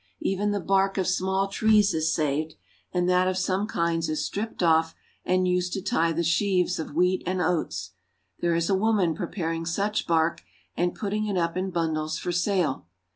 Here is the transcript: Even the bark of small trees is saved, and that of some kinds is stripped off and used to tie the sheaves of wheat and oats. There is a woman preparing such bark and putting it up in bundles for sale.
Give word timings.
Even 0.21 0.49
the 0.49 0.59
bark 0.59 0.97
of 0.97 1.05
small 1.07 1.47
trees 1.47 1.93
is 1.93 2.11
saved, 2.11 2.55
and 2.91 3.07
that 3.07 3.27
of 3.27 3.37
some 3.37 3.67
kinds 3.67 4.09
is 4.09 4.25
stripped 4.25 4.63
off 4.63 4.95
and 5.23 5.47
used 5.47 5.73
to 5.73 5.81
tie 5.83 6.11
the 6.11 6.23
sheaves 6.23 6.79
of 6.79 6.95
wheat 6.95 7.21
and 7.27 7.39
oats. 7.39 7.91
There 8.39 8.55
is 8.55 8.67
a 8.67 8.73
woman 8.73 9.13
preparing 9.13 9.63
such 9.67 10.07
bark 10.07 10.41
and 10.75 10.95
putting 10.95 11.27
it 11.27 11.37
up 11.37 11.55
in 11.55 11.69
bundles 11.69 12.17
for 12.17 12.31
sale. 12.31 12.87